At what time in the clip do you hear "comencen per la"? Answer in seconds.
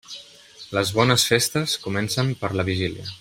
1.87-2.67